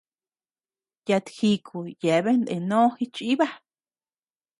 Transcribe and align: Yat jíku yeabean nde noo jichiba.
Yat 1.07 1.27
jíku 1.37 1.79
yeabean 2.03 2.39
nde 2.43 2.55
noo 2.69 2.89
jichiba. 2.97 3.47